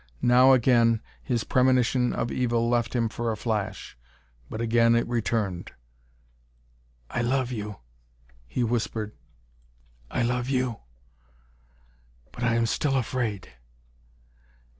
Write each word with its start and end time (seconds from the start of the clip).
Now 0.23 0.53
again, 0.53 0.99
his 1.21 1.43
premonition 1.43 2.11
of 2.11 2.31
evil 2.31 2.67
left 2.67 2.95
him 2.95 3.07
for 3.07 3.31
a 3.31 3.37
flash; 3.37 3.95
but 4.49 4.59
again 4.59 4.95
it 4.95 5.07
returned. 5.07 5.73
"I 7.11 7.21
love 7.21 7.51
you," 7.51 7.75
he 8.47 8.63
whispered. 8.63 9.13
"I 10.09 10.23
love 10.23 10.49
you." 10.49 10.79
"But 12.31 12.43
I 12.43 12.55
am 12.55 12.65
still 12.65 12.95
afraid." 12.97 13.49